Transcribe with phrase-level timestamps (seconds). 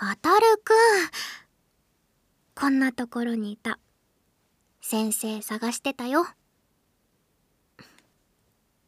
[0.00, 0.74] わたるくん。
[2.54, 3.78] こんなところにいた。
[4.80, 6.26] 先生探してたよ。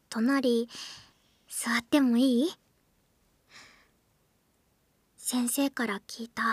[0.09, 0.67] 隣、
[1.47, 2.51] 座ってもいい？
[5.17, 6.43] 先生から聞いた。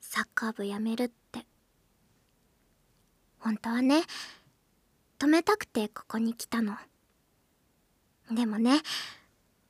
[0.00, 1.44] サッカー部やめるって。
[3.38, 4.02] 本当はね、
[5.18, 6.76] 止めたくてここに来たの。
[8.30, 8.80] でもね、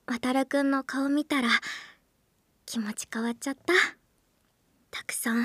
[0.07, 1.49] わたるくんの顔見たら、
[2.71, 3.73] 気持ち変わっちゃった。
[4.93, 5.45] たくさん、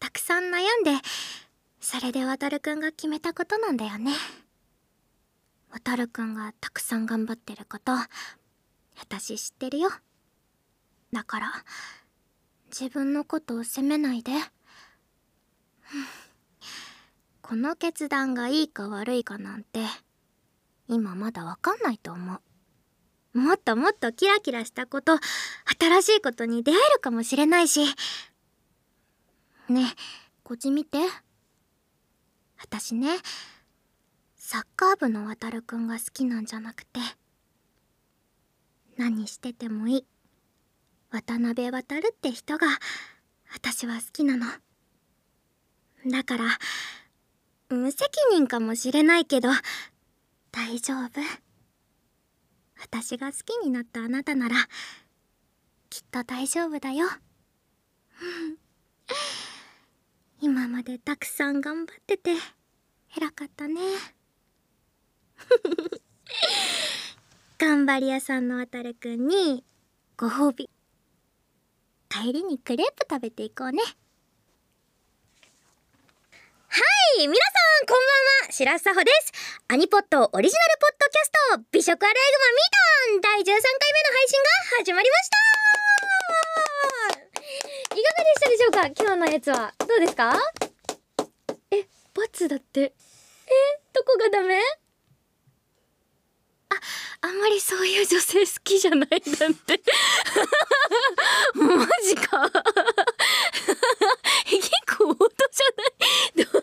[0.00, 0.92] たくさん悩んで、
[1.78, 4.12] それでわたるくんが決めたことなんだよね。
[5.70, 7.92] わたるくんがたくさん頑張ってること、
[8.98, 9.90] 私知ってるよ。
[11.12, 11.52] だから、
[12.70, 14.32] 自分のことを責めないで。
[17.42, 19.80] この決断がいいか悪いかなんて、
[20.88, 22.40] 今まだわかんないと思う。
[23.34, 25.18] もっともっとキラキラしたこと、
[25.78, 27.84] 新しいことに出会えるかもしれないし。
[29.68, 29.84] ねえ、
[30.44, 30.98] こっち見て。
[32.58, 33.08] 私ね、
[34.36, 37.00] サッカー部の渡るくんが好きなんじゃなくて、
[38.96, 40.06] 何しててもいい。
[41.10, 42.68] 渡辺渡るって人が、
[43.52, 44.46] 私は好きなの。
[46.06, 46.44] だから、
[47.68, 49.48] 無責任かもしれないけど、
[50.52, 51.43] 大丈夫。
[52.84, 54.56] 私が好きになったあなたなら、
[55.88, 57.08] きっと大丈夫だよ。
[60.40, 62.34] 今までたくさん頑張ってて、
[63.16, 63.80] 偉かったね。
[67.58, 69.64] 頑張り屋さんのあたるくんに、
[70.18, 70.68] ご褒美。
[72.10, 73.82] 帰りにクレープ食べていこうね。
[76.74, 76.80] は
[77.22, 77.52] い皆さ
[77.84, 78.52] んこんばんは。
[78.52, 79.30] 白洲穂です。
[79.68, 81.30] アニポットオリジナルポッドキャス
[81.62, 82.18] ト美食アライグ
[83.22, 85.38] マミータン第13回目の配信が始まりました。
[87.94, 88.90] いかがでしたでしょうか？
[89.04, 90.36] 今日のやつはどうですか？
[91.70, 92.80] え、罰だって。
[92.82, 92.92] え、
[93.92, 94.60] どこがダメ？
[96.70, 96.74] あ、
[97.20, 99.80] あんまりそういう女性好きじゃないんだって。
[101.54, 102.50] マジか。
[104.46, 104.70] 結
[105.08, 105.84] 構音じゃな
[106.42, 106.62] いそう、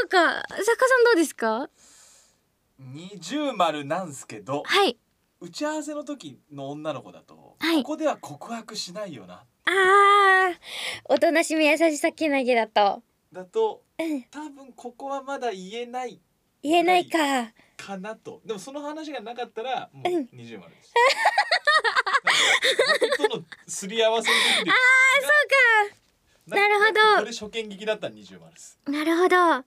[0.00, 0.42] そうか。
[0.48, 1.68] 作家さんどうですか？
[2.78, 4.98] 二重丸なんすけど、はい。
[5.40, 10.54] 打ち合わせの時の女の子だと、はいここでは告白しないよなあー、
[11.06, 13.02] おとなしみ優しさけなげだと。
[13.32, 16.20] だとうん、多分ここはまだ言えない
[16.62, 17.52] 言えないか。
[17.76, 20.92] かなとでもその話がなかったらもうんう二重丸です
[23.00, 24.74] 僕とのすり合わせの時であ
[25.20, 25.26] そ
[25.88, 25.96] うか。
[26.46, 29.64] なるほどこれ初見劇だったら二重丸ですなるほど。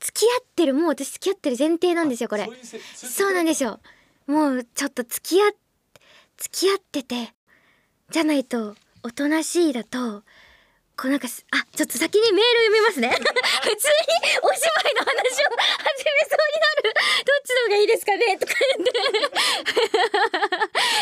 [0.00, 2.46] 付き合ってる、もう私付き合ってる前提なんですよ、これ
[2.94, 3.32] そう。
[3.32, 3.80] なんですよよ。
[4.26, 5.50] もうちょっと付き合っ、
[6.36, 7.32] 付き合ってて、
[8.10, 10.22] じゃないと、おとなしいだと、
[10.96, 13.10] こうなんかす、あ、ちょっと先にメール読みますね。
[13.18, 14.04] 普通に
[14.42, 16.94] お芝居の話を始めそうになる。
[16.94, 18.92] どっちの方がいいですかねとか言って。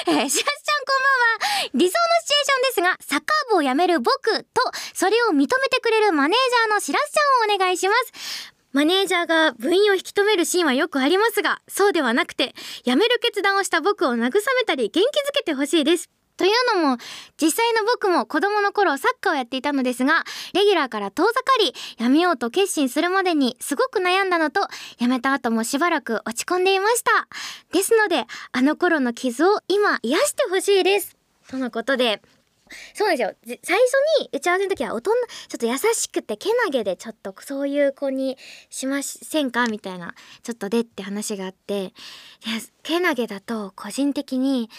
[0.07, 1.69] えー、しらすちゃんこんばんは。
[1.75, 4.63] 理想のシチュエーションですが、サッカー部を辞める僕と、
[4.95, 8.53] それを認めてくれるマネージャーのしらすちゃんをお願いします。
[8.73, 12.55] マネージャーが部員を引き止めるシーンはよくありますが、そうではなくて、
[12.85, 14.31] 辞める決断をした僕を慰め
[14.67, 16.09] たり元気づけてほしいです。
[16.37, 16.99] というのも、
[17.41, 24.67] 実際の僕も子供の頃サッカーをやっていたのですが、レギュラーから遠ざかり、辞めようと決心するまでにすごく悩んだのと、
[24.99, 27.29] 辞めた後もしばらく落ち込んでいました。
[27.73, 31.17] ですので、あの頃の傷を今癒してほしいです。
[31.49, 32.23] とのことで、
[32.95, 33.35] そうですよ。
[33.45, 33.93] 最初
[34.23, 38.39] に打ち合わせの時は大人、ちょっと優しくてけなげでちょっとそういう子に
[38.71, 39.67] しませんか？
[39.67, 41.93] みたいな、ちょっとでって話があって、
[42.83, 44.71] けなげだと個人的に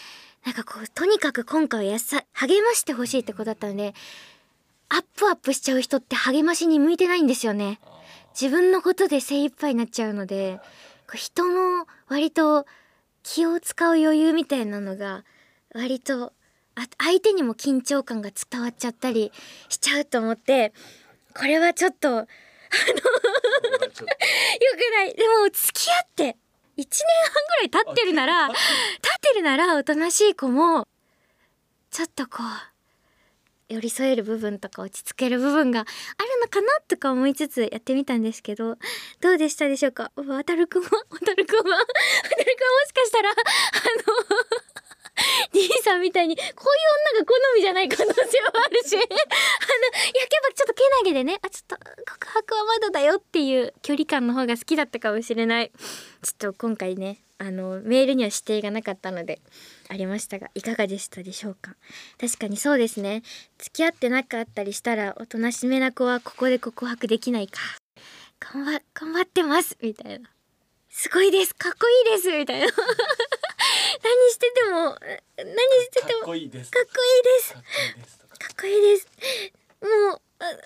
[0.45, 3.93] なんかこう、とにかく今回はやさ、励ましてほしいってことだったので、
[4.89, 7.79] アップアップしちゃう人って励ましに向いてないんですよね。
[8.39, 10.59] 自分のことで精一杯になっちゃうので、
[11.07, 12.65] こう人の割と
[13.23, 15.23] 気を使う余裕みたいなのが
[15.73, 16.33] 割と
[16.75, 19.31] あ相手にも緊張感が伝わっちゃったり
[19.69, 20.73] しちゃうと思って
[21.35, 22.35] これはちょっとあの よく
[24.95, 26.37] ないでも付き合って
[26.77, 27.33] 1年半
[27.69, 28.57] ぐらい経ってるなら経っ
[29.21, 30.87] てるならおとなしい子も
[31.91, 35.87] ちょっとこう寄り添える部分とか落ち着ける部分がある
[36.41, 38.77] のかなとか思いつつやってみたんですけど
[39.21, 40.11] どうでしたでしょうか？
[40.15, 44.62] わたるくんはわたるくんはわたるくんはもしかしたらあの
[45.51, 46.55] D さんみたいにこういう
[47.15, 48.95] 女が好みじゃない可能性はあるし。
[48.97, 51.39] あの焼けばちょっとけなげでね。
[51.41, 55.71] あちょっと告白はまだだよっていう距離感の方が好きだったかもしれない。
[56.21, 59.41] ちょっと今回ねあのメールには指定がなかったので
[59.89, 61.75] ありましたがいかがでしたでしょうか？
[62.19, 63.23] 確かにそうですね。
[63.57, 67.59] 付き合ってなかったりしたらおとなしめな子はここで告白できないか。
[68.39, 69.77] 頑張頑張ってます。
[69.81, 70.29] みたいな。
[70.89, 71.55] すごいです。
[71.55, 72.31] かっこいいです。
[72.31, 72.67] みたいな。
[74.03, 74.97] 何してても
[75.37, 75.47] 何
[75.83, 76.71] しててもかっこいいです。
[76.71, 77.53] かっこいいです。
[77.53, 79.07] かっこいいです
[79.81, 80.59] もうあ歯が歯が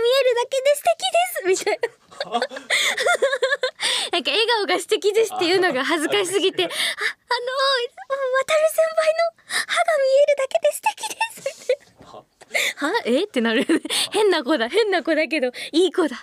[0.00, 1.46] 見えるだけで素敵です。
[1.46, 1.88] みたいな。
[4.12, 9.20] なんか笑顔が素敵ですっていうのが恥ずかしすぎてああの渡る先輩の
[9.66, 11.78] 歯が見えるだけで素敵です。
[12.06, 12.24] は？
[12.88, 13.02] は？
[13.04, 13.24] え？
[13.24, 13.66] ってなる
[14.12, 14.68] 変な子だ。
[14.70, 16.16] 変な子だけどいい子だ。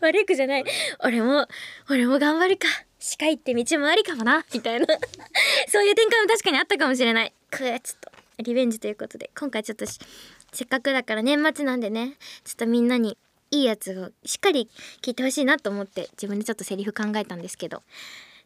[0.00, 0.64] 悪い子じゃない。
[1.00, 1.48] 俺も
[1.88, 2.66] 俺も頑張るか
[3.04, 4.86] 歯科医って道もありかもなみたいな。
[5.68, 7.34] そういう展開も確かにあったかもしれない。
[7.50, 8.10] くーちょっと。
[8.38, 9.30] リベンジということで。
[9.38, 12.16] 今回ちょっとせっかくだから年末なんでね。
[12.44, 13.18] ちょっとみんなに
[13.50, 14.70] いいやつをしっかり
[15.02, 17.82] 聞いてほしいなと思って自分でちょっとセリフ考えたんですけど。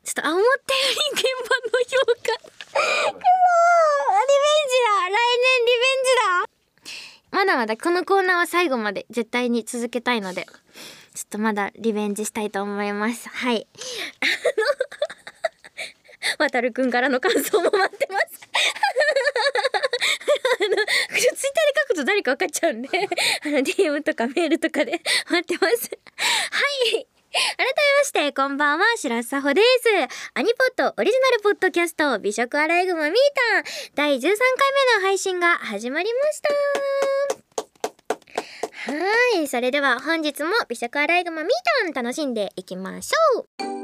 [0.03, 2.15] ちょっと思ったより現場の評価。
[2.15, 3.23] くそーリベンジ
[4.83, 5.07] だ。
[5.07, 6.59] 来年リベンジだ。
[7.31, 10.49] まだまだこのコーナーは最後まで絶対に続けたいので。
[11.19, 13.29] ちょっとまだリベンジしたいと思います。
[13.29, 13.67] はい。
[14.21, 14.27] あ
[16.39, 18.27] の 渡るくんからの感想も待ってます。
[20.61, 21.41] あのツイッターで
[21.81, 22.89] 書くと誰か分かっちゃうんで
[23.45, 25.91] あの DM とかメールとかで 待ってます。
[25.91, 26.61] は
[26.97, 27.09] い。
[27.33, 29.89] 改めましてこんばんは白洲沙穂です。
[30.35, 33.19] アニポッドオリジナルポッドキャスト美食アライグマミー
[33.53, 33.65] タン
[33.97, 34.37] 第13回目
[34.95, 37.18] の配信が始まりました。
[38.89, 39.47] はい。
[39.47, 43.41] それでは本日も美食アライグマミートン楽しんでいきましょ
[43.75, 43.78] う。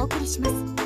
[0.00, 0.79] お送りします。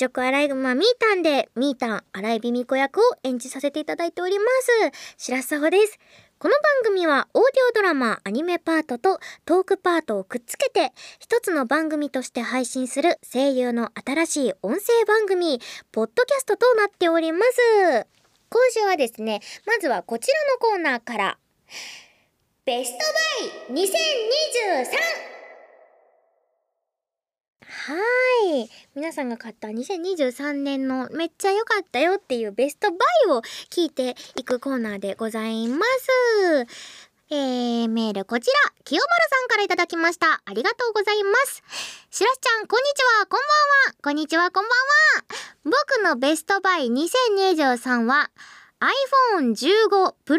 [0.00, 4.46] 食アライグマミータンでミータン荒井美美子役を演じさせていただいておりま
[4.88, 5.14] す。
[5.18, 5.98] 白洲穂です。
[6.38, 15.60] この番組はオーディオドラマアニメパートとトークパートをくっつけて一つの番組として配信する声優の新しい音声番組
[15.92, 18.06] ポッドキャストとなっております。
[18.48, 21.38] 今週はですねまずはこちらのコーナーから。
[22.64, 22.98] ベスト
[23.68, 25.39] バイ2023
[27.70, 27.94] は
[28.56, 28.68] い。
[28.96, 32.96] 皆さんが買った2023年のめっちゃ良かったよっていうベストバ
[33.26, 35.84] イを聞いていくコーナーでございま
[36.66, 36.66] す。
[37.32, 40.42] えー、メールこちら清原さんからいただきました。
[40.44, 41.62] ありがとうございます。
[42.10, 43.26] しらすちゃんこんにちは。
[43.26, 43.48] こんばん
[43.92, 43.94] は。
[44.02, 44.50] こんにちは。
[44.50, 45.24] こんばんは。
[45.64, 48.30] 僕のベストバイ2023は
[49.38, 50.38] iPhone15 Pro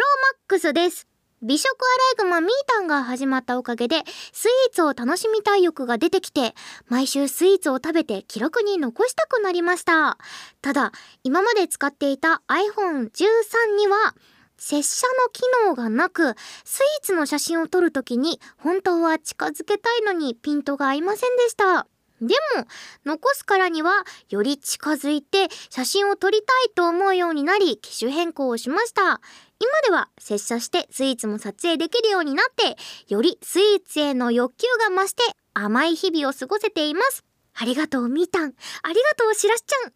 [0.49, 1.10] Max です。
[1.43, 6.53] 美食アライグマミータンが始まったおかげでスイーツを楽しみたい欲が出てきて
[6.87, 10.19] 毎週スイーツを食べて記録に残したくなりました。
[10.61, 10.91] ただ
[11.23, 14.13] 今まで使っていた iPhone13 には
[14.57, 21.87] 拙者の機能がなくスイーツの写真を撮るときに本当は近づけたいのにピントが合いませんでした。
[22.21, 22.65] でも
[23.03, 23.91] 残すからには
[24.29, 29.21] より近づいて写真を撮りたいと思うようになり機種変更をしました。
[29.59, 32.77] 今では拙者してスイーツも撮影できるようになって
[33.13, 35.23] よりスイーツへの欲求が増して
[35.53, 37.23] 甘い日々を過ごせています。
[37.53, 38.53] ありがとうみーたん。
[38.83, 39.91] ありがとうしらすちゃん。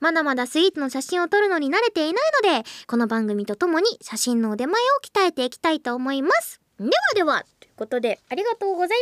[0.00, 6.60] まだまだスイーツの写真を撮るのに慣れていないのでこの番組とともに写真の腕前を鍛えていきたいと思います。
[6.78, 8.98] ではではことでありがとうござい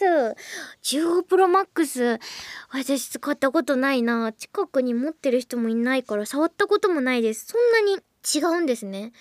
[0.00, 0.96] ます。
[0.96, 2.18] 15プロマックス
[2.70, 4.32] 私使ったことないな。
[4.32, 7.46] 近くに持ってる人もいないから触ったこともないです。
[7.46, 7.98] そんなに
[8.34, 9.12] 違うんですね。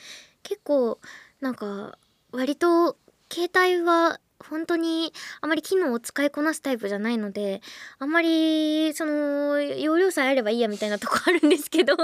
[0.43, 0.99] 結構
[1.41, 1.97] なんか
[2.31, 2.97] 割と
[3.31, 7.61] 携帯は本当にあまり機能を使いこなすタイプじゃないので
[7.99, 11.95] あんまりその容量さえあればいいやみたいなとこあるんですけど。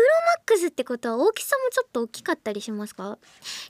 [0.00, 3.18] プロマックスってことは大きさもちょっと大きかったりしますか？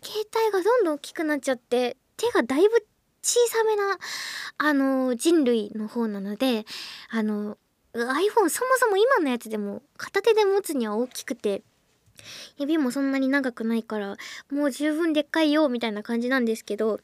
[0.00, 2.86] 携帯がどんどん大きくなっちゃって手がだいぶ
[3.20, 3.98] 小さめな
[4.58, 6.66] あの人類の方なので
[7.10, 7.58] あの
[7.94, 11.62] iPhone そもそも今のやつでも片手で持つには大きくて
[12.56, 14.16] 指もそんなに長くないから
[14.52, 17.00] もう十分でっかいよみたいな感じなんですけど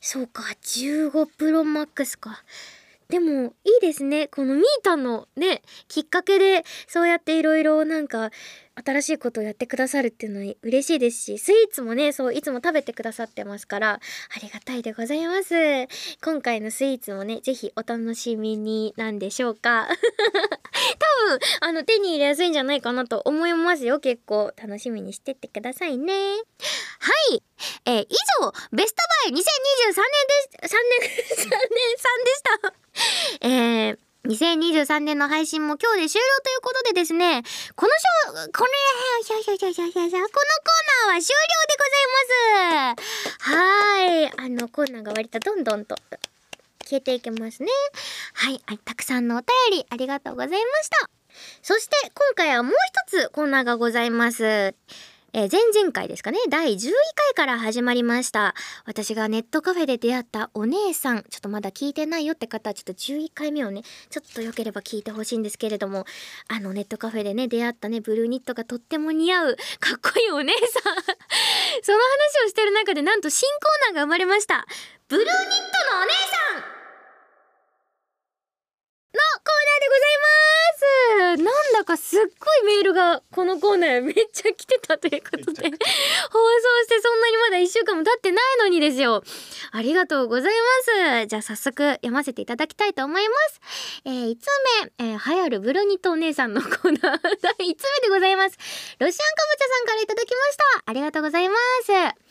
[0.00, 2.42] そうか15 Pro Max か。
[3.12, 4.26] でもいいですね。
[4.26, 8.30] このミータのねきっかけでそうやっていろいろなんか
[8.74, 13.98] 新しいことをやってくださるっていうのは嬉しいですしスイーツもねそういつも食べてくださってますからあ
[14.40, 15.54] りがたいでございます。
[16.22, 19.88] 今回のスイーツもね是非お楽しみになんでしょうか。
[19.92, 24.00] 多分あの手に入れやすいんじゃないかなと思いますよ。
[24.00, 26.12] 結構楽しみにしてってくださいね。
[26.12, 27.42] はい。
[27.86, 28.06] えー、以
[28.40, 31.10] 上ベストバイ2023年で3年
[31.40, 32.42] 3年3でし
[33.40, 33.46] た。
[33.46, 37.42] えー2023年の配信も今日で終了ということでですね、
[37.74, 38.70] このショー、これ、
[40.12, 40.38] このコー
[41.06, 43.10] ナーは終了でございます。
[43.50, 44.32] はい。
[44.36, 45.96] あのコーナーが割とどんどんと
[46.84, 47.68] 消えていきますね。
[48.34, 48.60] はい。
[48.84, 51.10] たくさんのお便りありがとうございました。
[51.62, 52.72] そして今回はもう
[53.08, 54.74] 一つコーナーがございます。
[55.34, 56.38] えー、前々回ですかね。
[56.50, 58.54] 第11回から始まりました。
[58.84, 61.22] 私がネットカフェで出会ったお姉さん。
[61.30, 66.04] ちょっとまだ聞いてないよって方はちょっと11回目をねちょっと良ければ聞いてほしいんですけれども。
[66.48, 70.62] あのネットカフェでね出会ったねブルーニットがとっても似合うかっこいいお姉さん。
[71.82, 73.48] その話をしてる中でなんと新
[73.88, 74.66] コーナーが生まれました。
[75.08, 76.10] ブルーニットのお姉
[76.70, 76.81] さん
[79.12, 81.42] のコーナーでございます。
[81.42, 85.74] なんだかすっごいメールがこのコーナーめっちゃ来てたということで放送
[86.84, 89.22] してそんなにまだ1週間も経ってないのにですよ。
[89.72, 90.52] ありがとうござい
[91.10, 91.26] ます。
[91.26, 93.60] じゃあ早速読ませていただきたいと思います。
[94.04, 94.46] えー、5つ
[94.98, 97.20] 目、えー、流行るブルニットお姉さんのコーナー。
[97.40, 98.58] 第5つ目でございます。
[98.98, 100.82] ロシアンかぼちゃさんからいただきました。
[100.86, 101.54] ありがとうございま
[101.84, 102.21] す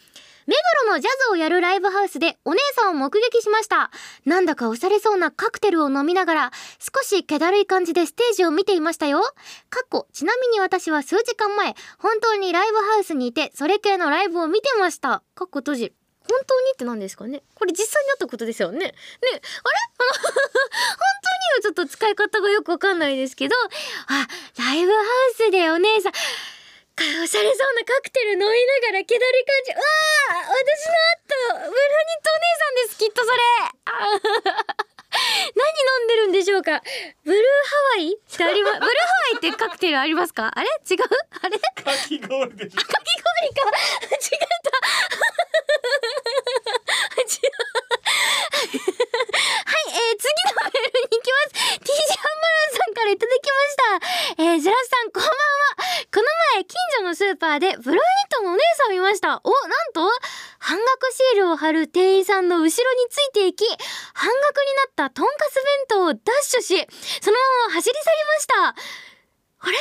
[0.51, 3.89] 目黒のジャズをやるライブハウスでお姉さんを目撃しました。
[4.25, 9.21] なんだか押されそうなカクテルを飲みながら、少し気だるい感じでステージを見ていましたよ。
[9.21, 15.23] かっこ、ちなみに私は数時間前、本当にライブハウスにいて、それ系のライブを見てました。
[15.35, 15.93] かっこ閉じ。
[16.27, 18.79] 本当にって何ですかねこれ実際にあったことですよね。
[18.79, 18.91] ね、あれ？
[19.31, 19.41] 本
[20.19, 23.55] 当にはちょっと使い方がよくわかんないですけど、
[24.07, 24.27] あ、
[24.61, 26.11] ライブハウスでお姉さん、
[26.99, 28.51] おしゃれそうなカクテル飲みな
[28.91, 29.71] がら気だるい感じ。
[29.71, 29.81] うわ
[30.31, 31.73] あ私のあったブラニッ
[32.21, 33.37] トお姉さんです、きっとそれ。
[35.11, 35.67] 何
[35.99, 36.81] 飲んでるんでしょうか。
[37.25, 38.91] ブルーハワイってありま、ブルーハワ
[39.33, 40.51] イってカクテルありますか？
[40.55, 40.67] あれ？
[40.67, 40.99] 違う？
[41.41, 41.59] あれ？
[41.59, 42.77] かき氷でしょ。
[42.77, 42.87] かき
[43.21, 43.61] 氷か。
[44.11, 44.71] 違った。
[47.21, 47.51] 違う
[48.31, 51.79] はい、えー、次のメールに行きます。
[51.79, 54.43] T ジハンマランさんからいただきました。
[54.43, 55.37] えー、ジラスさんこんばんは。
[56.11, 59.41] この前近所のスーパーでブルーニットのお姉さんを見ました。
[59.43, 60.07] おなんと
[60.59, 62.71] 半額シールを貼る店員さんの後ろに
[63.09, 63.65] ついていき
[64.13, 66.87] 半額になったとんかつ弁当をダッシュし
[67.21, 68.75] そのまま走り去りました。
[69.63, 69.77] あれ？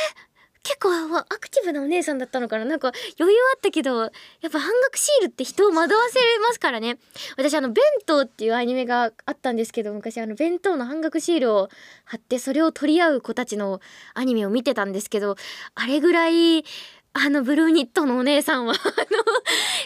[0.63, 2.65] 結構アクティブなお姉さんだったのかな？
[2.65, 4.11] なんか余裕あったけどやっ
[4.51, 6.97] ぱ半額シールって人を惑わせますからね。
[7.35, 11.69] 私あの弁当っていうアニメがあったんですけど昔あの弁当の半額シールを
[12.05, 13.81] 貼ってそれを取り合う子たちの
[14.13, 15.35] アニメを見てたんですけど
[15.73, 16.63] あれぐらい
[17.13, 18.83] あのブルーニットのお姉さんはあの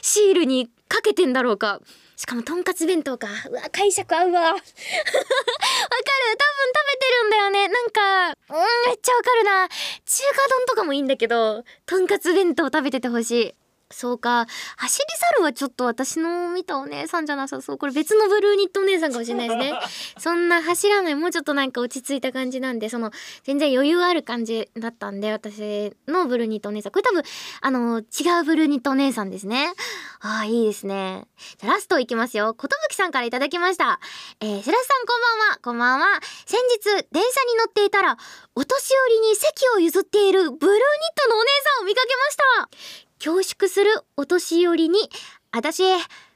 [0.02, 1.80] シールにかけてんだろうか。
[2.16, 3.28] しかもとんかつ弁当か。
[3.50, 4.42] うわ解釈合うわ。
[4.50, 4.64] わかる。
[4.64, 4.72] 多分
[5.12, 7.68] 食べてるんだよね。
[7.68, 9.68] なんかうんめっちゃわかるな。
[9.68, 13.56] 中華丼とかもいいんだけどとんかつ弁当食べててほしい。
[13.96, 14.46] そうか。
[14.76, 17.78] 走り去るはちょっと私の見たお姉さんじゃなさそう。
[17.78, 19.74] これ別のブルーニットお姉さんかもしれないですね。
[20.20, 21.16] そんな走らない。
[21.16, 23.12] もうちょっとなんか落ち着いた感じなんでその
[23.44, 26.92] 全然余裕ある感じだったんで私のブルーニットお姉さん。
[26.92, 27.24] これ多分
[27.62, 29.72] あの違うブルーニットお姉さんですね。
[30.20, 31.28] ああいいですね。
[31.58, 32.54] じゃラストいきますよ。
[32.54, 34.02] ことぶきさんからいただきました。
[34.42, 35.60] えー、しらすさんこんばんは。
[35.62, 36.20] こんばんは。
[36.46, 38.18] 先日電車に乗っていたら
[38.56, 42.36] お年寄りに席を譲っているブルーニットのお姉さんを見かけまし
[43.04, 45.00] た恐縮するお年寄りに、
[45.52, 45.84] 私、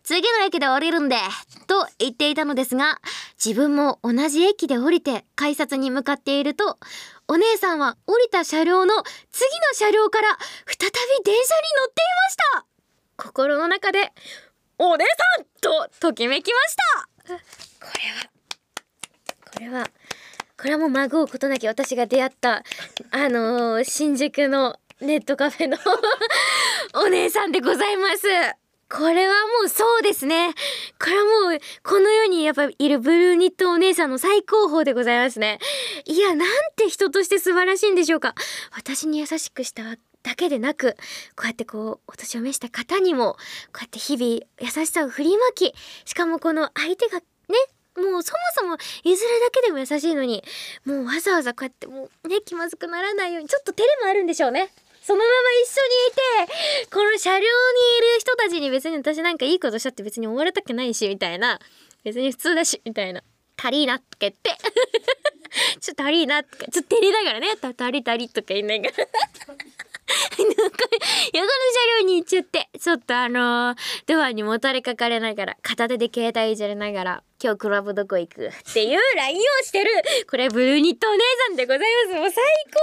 [0.04, 1.18] 次の駅で降りるんで、
[1.68, 3.00] と言っていたのですが、
[3.44, 6.80] 自分も同じ駅で降りて改札に向かっていると、
[7.28, 10.30] お姉さんは降りた車両の次の車両から
[10.66, 12.66] 再び電車に乗っていました。
[13.18, 14.12] 心の中で、
[14.80, 17.40] お姉さんとときめきました。
[17.86, 18.30] これは、
[19.54, 19.90] これは、
[20.58, 22.64] これはもう孫うことなき私が出会った、
[23.12, 25.78] あのー、新宿のネットカフェの
[26.96, 28.28] お姉さんでございます。
[28.90, 30.54] これはもうそうですね。
[31.00, 35.60] これはもう、この世にやっぱいるブルーニットお姉さんの最高峰でございますね。
[36.06, 38.34] いや、なんて人として素晴らしいんでしょうか。
[38.76, 39.84] 私に優しくした
[40.24, 40.98] だけでなく
[41.36, 43.40] こうやってこうお年を召した方にもこ
[43.78, 47.26] うやって日々優しさを振りまきしかもこの相手がね
[47.96, 50.44] もうそもそもいずれだけでも優しいのに
[50.86, 54.70] もうわざわざこうやってもうね気まずくならないようにちょっと照れもあるんでしょうね。
[55.02, 55.32] そのまま
[55.64, 55.82] 一緒
[56.44, 61.60] にいてこの車両にいる人たちに別に私なんかいいことしたって別に思われたくないしみたいな。
[62.04, 63.22] 別に普通だしみたいな。
[63.58, 64.52] 足りーなとか言って。
[65.82, 67.48] ちょっと足りーなとかちょっと照れながらね。
[67.62, 68.92] 足り足りとか言いながら。
[70.40, 70.78] なんか
[71.34, 72.70] 横の車両に行っちゃって。
[72.80, 73.78] ちょっとあのー、
[74.08, 75.58] ドアにもたれかかれながら。
[75.62, 77.24] 片手で携帯いじれながら。
[77.42, 79.92] 今日クラブどこ行くっていう LINE をしてる。
[80.30, 82.20] これブルーニットお姉さんでございます。
[82.20, 82.80] もう最高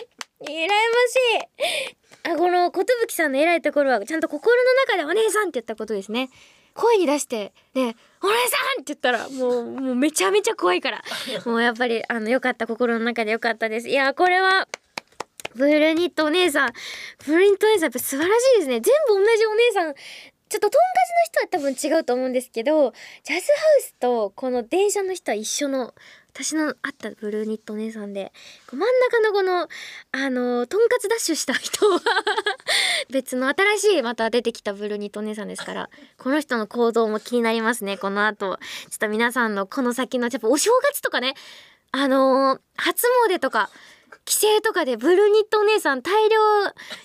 [0.00, 0.19] すね。
[0.42, 0.74] 羨ま
[1.06, 1.96] しい。
[2.32, 6.30] あこの寿さんの偉いところはちゃんと心の中でお姉さんって言ったことですね。
[6.74, 11.02] 声に出してねお姉さんって言ったらもうもうめちゃめちゃ怖いから。
[11.44, 13.88] もうやっぱりあの良かった心の中で良かったです。
[13.88, 14.68] いやこれは
[15.54, 16.72] ブルーニットお姉さん。
[17.26, 18.80] ブルーニットお姉さんやっぱ素晴らしいですね。
[18.80, 19.94] 全部同じお姉さん。
[20.50, 22.92] ちょっとトンカチの人は多分違うと思うんですけど
[23.22, 25.94] ジャズハウスとこの電車の人は一緒の
[26.32, 28.32] 私のあったブルーニットお姉さんで
[28.70, 29.68] 真ん中のこの
[30.12, 32.00] あのとんかつダッシュした人は
[33.10, 38.58] 別の新しいまた出てきたブルーニットお姉さんですからこの人の行動も気になりますねこの後。
[38.90, 41.34] ちょっと皆さんのこの先のやっぱお正月とかね
[41.92, 43.70] あのー、初詣とか
[44.30, 46.38] 帰省とかでブルーニットお姉さん大量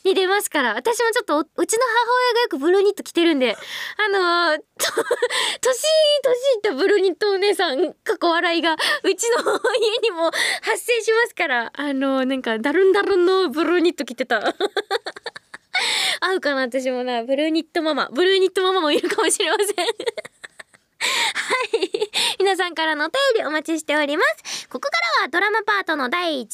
[0.03, 4.59] に出ますから私もちょっとうちの母親がよくブルーニット着てるんであのー、
[5.59, 5.81] 年
[6.23, 8.77] 年いったブルーニットお姉さん過去笑いがう
[9.15, 10.29] ちの家にも
[10.61, 14.43] 発生しますからあのー、なんかダルンダルンのブルーニット着てた。
[16.21, 17.23] 合うかな私もな。
[17.23, 18.07] ブルーニットママ。
[18.11, 19.75] ブルーニットママもいるかもしれません。
[19.75, 19.91] は
[21.73, 22.11] い。
[22.39, 24.54] 皆さんからのお便りお待ちしております。
[24.75, 26.47] ここからはドラマパートの第13話を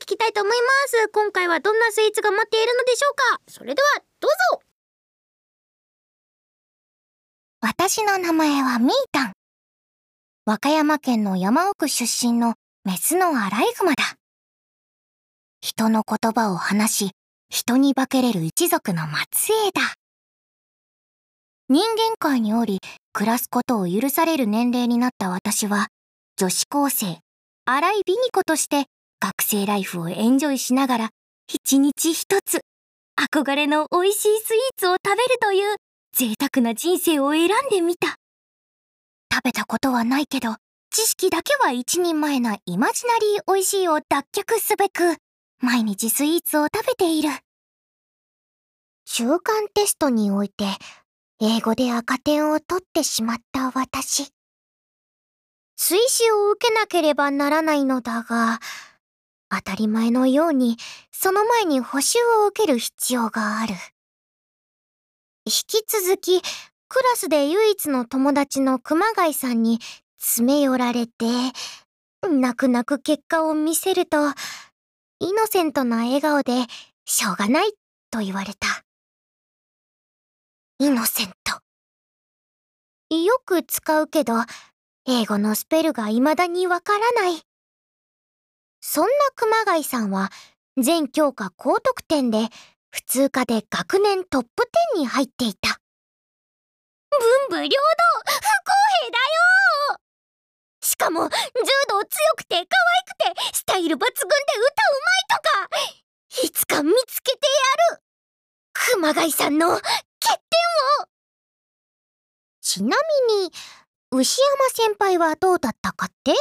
[0.00, 1.08] 聞きたいと思います。
[1.08, 3.40] 今回はどんなスイーツが待っているのでしょうか？
[3.48, 3.88] それでは
[4.20, 4.62] どうぞ。
[7.60, 9.32] 私の名前はミータン。
[10.46, 14.04] 和歌山県の山奥出身のメスのアライグマだ。
[15.60, 17.10] 人の言葉を話し
[17.48, 19.02] 人に化けれる一族の
[19.34, 19.80] 末裔だ。
[21.68, 22.78] 人間界におり
[23.12, 25.88] 暮らすことを許される年齢になった私は
[26.36, 27.18] 女子高生
[27.70, 28.86] 荒井美ニ子として
[29.20, 31.10] 学生ライフをエンジョイしながら
[31.52, 32.62] 一日一つ
[33.20, 35.76] 憧れの美味しいスイーツを食べるという
[36.16, 38.16] 贅沢な人生を選んでみた
[39.30, 40.54] 食べたことはないけど
[40.90, 45.18] 知識だけは一人前なイマジナリー美味しいを脱却すべく
[45.60, 47.28] 毎日スイーツを食べている
[49.04, 50.64] 中間テストにおいて
[51.42, 54.37] 英語で赤点を取ってしまった私。
[55.78, 58.58] 推視を受けなければならないのだが、
[59.48, 60.76] 当たり前のように
[61.12, 63.74] その前に補習を受ける必要がある。
[65.46, 66.42] 引き続き、
[66.88, 69.78] クラスで唯一の友達の熊谷さんに
[70.18, 71.26] 詰め寄られて、
[72.22, 74.18] 泣く泣く結果を見せると、
[75.20, 76.66] イノセントな笑顔で、
[77.04, 77.72] しょうがない
[78.10, 78.84] と言われた。
[80.80, 81.62] イノセント。
[83.16, 84.34] よく使うけど、
[85.10, 87.40] 英語のスペルが未だにわからない。
[88.78, 90.30] そんな熊谷さんは、
[90.76, 92.50] 全教科高得点で、
[92.90, 95.80] 普通科で学年トップ10に入っていた。
[97.50, 97.78] 文武両道
[98.20, 99.18] 不公平だ
[99.94, 99.98] よ
[100.82, 101.36] しかも、柔
[101.88, 102.66] 道強くて可愛
[103.32, 107.38] くて、スタイル抜群で歌うまいとか、いつか見つけて
[107.90, 108.02] やる
[108.74, 109.82] 熊谷さんの欠
[110.20, 110.34] 点
[111.02, 111.08] を
[112.60, 112.94] ちな
[113.30, 113.52] みに、
[114.10, 116.32] 牛山先輩はどうだったかって？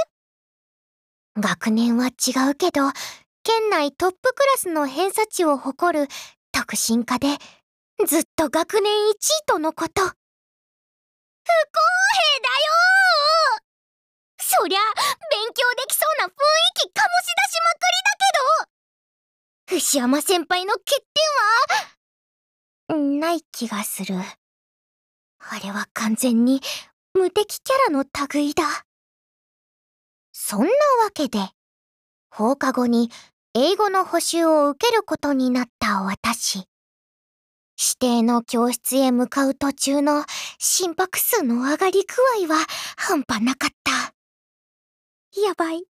[1.37, 2.11] 学年は違
[2.51, 2.81] うけど、
[3.43, 6.07] 県内トップクラスの偏差値を誇る
[6.53, 7.27] 特進科で、
[8.07, 10.01] ずっと学年1位とのこと。
[10.01, 10.15] 不公平
[12.41, 12.71] だよ
[14.39, 14.87] そりゃ、勉
[15.53, 16.33] 強できそうな雰囲
[16.75, 18.15] 気醸し出しまくりだ
[19.67, 21.03] けど牛山先輩の欠
[22.89, 24.15] 点は、ない気がする。
[24.15, 26.61] あれは完全に
[27.17, 28.63] 無敵キャラの類だ。
[30.31, 30.65] そんな
[31.03, 31.39] わけで、
[32.29, 33.09] 放課後に
[33.55, 36.59] 英語の補習を受けることになった私。
[37.79, 40.25] 指定の教室へ向かう途中の
[40.59, 42.03] 心拍数の上がり
[42.37, 42.65] 具合は
[42.97, 43.91] 半端なかった。
[45.41, 45.83] やばい。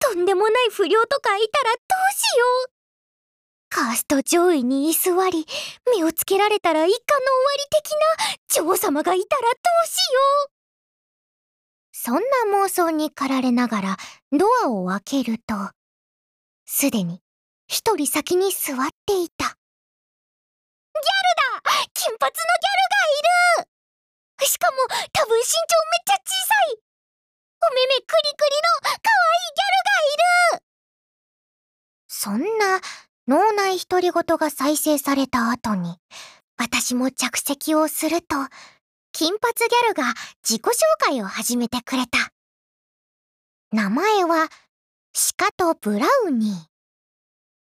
[0.00, 2.73] とんでもない不良とかいたらどうしよう。
[3.74, 5.46] カースト上位に居座り、
[5.96, 7.02] 目をつけられたら一家の終わ
[7.58, 7.90] り的
[8.60, 9.48] な女王様がいたらど
[9.84, 10.50] うしよう。
[11.90, 12.20] そんな
[12.64, 13.96] 妄想に駆られながら
[14.30, 15.72] ドアを開けると、
[16.64, 17.18] すでに
[17.66, 19.44] 一人先に座っていた。
[19.44, 23.02] ギャルだ金髪のギャルが
[23.58, 23.66] い
[24.38, 24.76] るしかも
[25.12, 30.22] 多分身長めっちゃ小さいお目目クリクリの可愛いギャルがい
[30.58, 30.62] る
[32.06, 32.80] そんな
[33.26, 35.96] 脳内独り言が再生された後に、
[36.56, 38.36] 私も着席をすると、
[39.12, 42.32] 金髪ギャルが自己紹介を始めてくれた。
[43.72, 44.48] 名前は、
[45.38, 46.54] 鹿とブラウニー。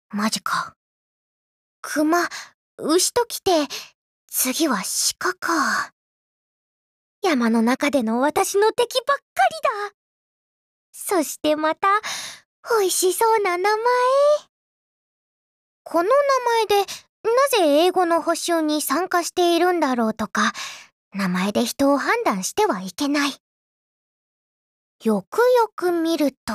[0.09, 0.75] マジか。
[1.81, 2.29] 熊、
[2.77, 3.67] 牛と来て、
[4.27, 4.77] 次は
[5.19, 5.93] 鹿か。
[7.21, 9.23] 山の中での私の敵ばっか
[9.83, 9.95] りだ。
[10.91, 11.87] そしてまた、
[12.79, 14.50] 美味しそうな名前。
[15.83, 16.09] この名
[16.67, 16.91] 前で
[17.23, 20.53] なぜ英語の補習に参加しているんだろうとか、
[21.13, 23.31] 名前で人を判断してはいけない。
[25.03, 26.53] よくよく見ると、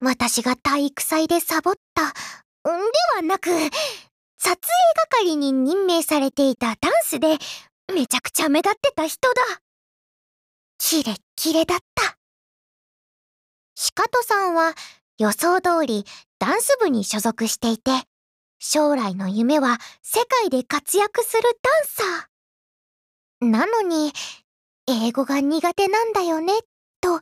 [0.00, 2.72] 私が体育祭でサボった、んで
[3.16, 3.50] はなく、
[4.38, 4.58] 撮影
[5.10, 7.38] 係に任命されていたダンスで
[7.94, 9.42] めちゃくちゃ目立ってた人だ。
[10.78, 12.16] キレッキレだった。
[13.74, 14.74] シカトさんは
[15.18, 16.04] 予想通り
[16.38, 17.92] ダンス部に所属していて、
[18.64, 23.50] 将来の夢は世界で活躍するダンサー。
[23.50, 24.12] なのに、
[24.86, 26.52] 英語が苦手なんだよね、
[27.00, 27.18] と、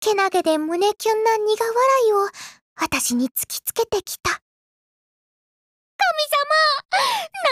[0.00, 2.28] けなげで胸キュンな苦笑いを
[2.78, 4.30] 私に突きつけてきた。
[4.32, 4.42] 神
[6.28, 6.44] 様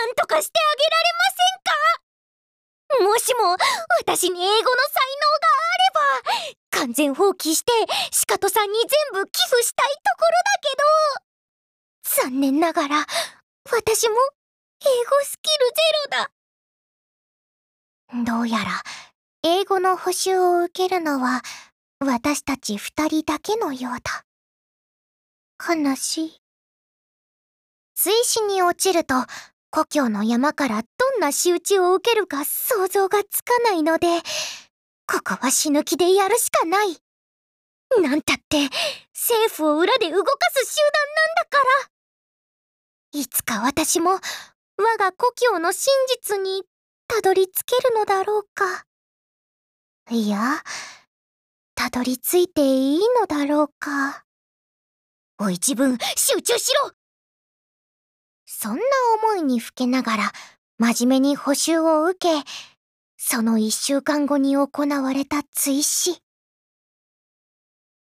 [0.07, 3.11] なんとかしてあげられませんか？
[3.11, 3.57] もしも
[4.01, 7.73] 私に英語の才能があれば完全放棄して
[8.13, 10.77] シカトさんに全部寄付したいところだけ
[11.21, 11.24] ど
[12.05, 13.07] 残念ながら、
[13.71, 14.15] 私も
[14.81, 16.25] 英語スキルゼ
[18.17, 18.33] ロだ。
[18.33, 18.83] どうやら、
[19.43, 21.43] 英語の補習を受けるのは、
[22.01, 24.25] 私たち二人だけのようだ。
[25.59, 26.41] 悲しい。
[27.95, 29.15] 追試に落ちると、
[29.71, 34.07] 故郷の山からどんな仕打ちを受けるか想像がつかないので、
[35.07, 36.97] ここは死ぬ気でやるしかない。
[38.01, 38.69] なんたって、
[39.15, 41.94] 政府を裏で動かす集団なんだから。
[43.15, 44.19] いつか私も我
[44.99, 46.65] が故郷の真実に
[47.07, 48.87] たどり着けるのだろうか。
[50.11, 50.61] いや、
[51.77, 54.25] たどり着いていいのだろうか。
[55.39, 56.91] おい自分、集中しろ
[58.47, 58.83] そんな
[59.23, 60.33] 思いにふけながら、
[60.79, 62.51] 真面目に補習を受け、
[63.17, 66.21] その一週間後に行われた追試。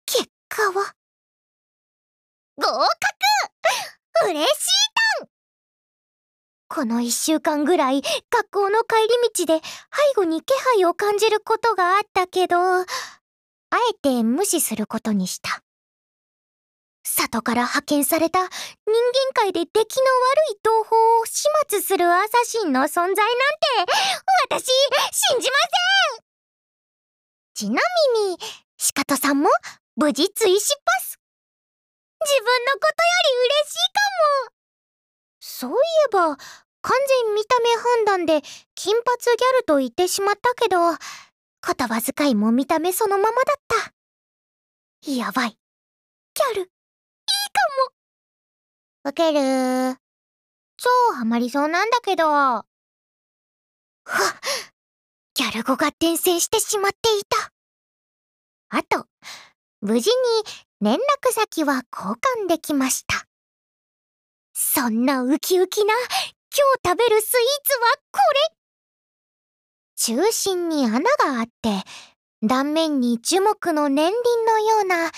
[0.05, 0.95] 結果は、
[2.57, 3.07] 合格
[4.25, 4.96] 嬉しい
[6.69, 15.63] この一週間ぐらい学校の帰り道で背後に気配を感じることがあったけど、あえて無視することにした。
[17.05, 18.51] 里から派遣された人間
[19.35, 19.87] 界で出来の悪
[20.53, 23.17] い同胞を始末するアサシンの存在なんて、
[24.51, 24.67] 私、
[25.13, 25.57] 信じま
[26.17, 26.25] せん
[27.55, 27.81] ちな
[28.15, 28.39] みに、
[28.77, 29.49] シカトさんも
[29.97, 31.19] 無事追試パス。
[32.21, 32.93] 自分のことよ
[33.31, 33.96] り嬉しい。
[35.59, 35.75] そうい
[36.09, 36.37] えば、完
[37.25, 38.43] 全見た目判断で
[38.75, 40.99] 金髪ギャルと言ってしまったけど、言
[41.89, 43.63] 葉遣いも見た目そのままだっ
[45.03, 45.11] た。
[45.11, 45.53] やばい。
[45.53, 46.73] ギャル、いいか
[49.05, 49.11] も。
[49.11, 49.97] 受ける
[50.77, 52.29] 超ハマりそうなんだけど。
[52.29, 52.65] はっ。
[55.33, 57.51] ギャル語が転生してしまっていた。
[58.69, 59.07] あと、
[59.81, 60.17] 無事に
[60.83, 62.13] 連絡先は交
[62.45, 63.26] 換できました。
[64.59, 68.57] そんなウキウキな今日食べるスイーツはこれ。
[69.97, 71.83] 中心に穴があって
[72.43, 75.11] 断面に樹木の年輪のような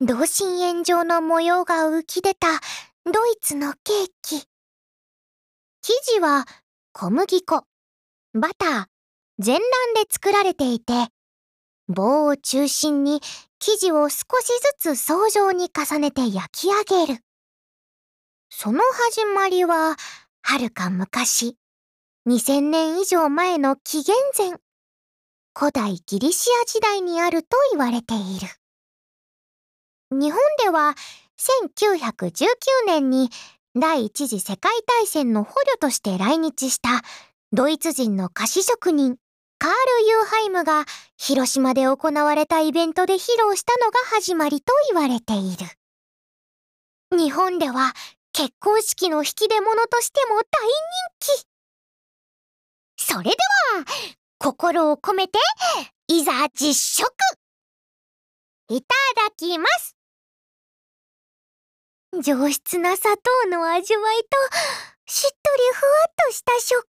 [0.00, 2.46] 同心円状の模様が浮き出た
[3.04, 4.46] ドイツのケーキ。
[5.82, 6.46] 生地は
[6.92, 7.64] 小麦粉。
[8.32, 8.84] バター。
[9.40, 11.08] 全卵で作られていて
[11.88, 13.20] 棒を中心に
[13.58, 14.46] 生地を少し
[14.78, 17.23] ずつ層状に重ねて焼き上げる。
[18.56, 18.78] その
[19.10, 19.96] 始まりは、
[20.40, 21.56] はるか昔、
[22.28, 24.60] 2000年以上前の紀元前、
[25.58, 28.46] 古代ギリシア時代にあると言われている。
[30.12, 30.94] 日本では
[31.36, 32.46] 1919
[32.86, 33.28] 年に
[33.74, 37.02] 第一次世界大戦の捕虜として来日した
[37.52, 39.16] ドイツ人の菓子職人
[39.58, 40.84] カール・ユーハイムが
[41.16, 45.66] 広島で行われたイベントで披露したのが始まりと言われている。
[47.18, 47.94] 日本では
[48.34, 50.44] 結婚式の引き出物としても大人
[51.20, 51.46] 気
[52.96, 53.84] それでは
[54.38, 55.38] 心を込めて
[56.08, 57.08] いざ実食
[58.68, 58.88] いた
[59.24, 59.96] だきます
[62.22, 64.28] 上質な砂糖の味わいと、
[65.06, 66.86] しっとりふわっとした食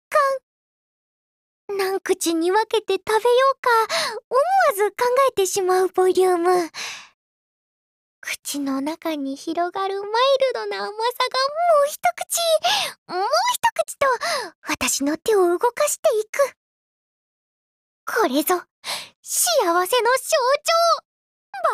[1.68, 1.78] 感。
[1.78, 3.20] 何口に分けて食べよ
[3.54, 3.70] うか、
[4.28, 4.96] 思わず考
[5.30, 6.70] えてしまうボリューム。
[8.24, 10.96] 口の中に広がるマイルドな甘さがも
[11.84, 12.40] う一口、
[13.12, 14.06] もう一口と、
[14.66, 16.56] 私の手を動かしていく。
[18.06, 18.62] これぞ、
[19.20, 19.96] 幸せの象徴。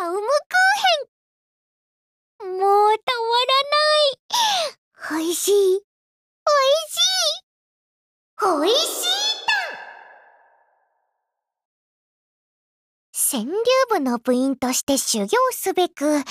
[0.00, 2.58] バウムクーヘン。
[2.58, 3.62] もうたまら
[5.12, 5.24] ない。
[5.24, 5.52] 美味しい。
[5.52, 5.84] 美味
[6.88, 6.98] し
[7.38, 7.46] い。
[8.40, 9.39] 美味しい。
[13.32, 13.54] 川柳
[13.88, 16.24] 部の部員として修行すべく、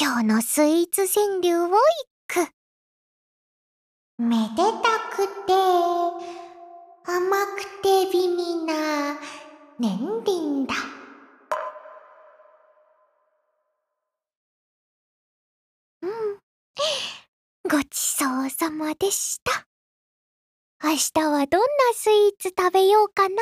[0.00, 1.80] 今日のスイーツ川柳をい
[2.28, 2.46] く。
[4.16, 5.52] めでたくて、
[7.04, 9.18] 甘くて美味な
[9.80, 10.74] 年輪だ。
[16.02, 16.10] うん。
[17.68, 19.66] ごちそうさまでした。
[20.80, 23.34] 明日はどんなスイーツ食べようかな。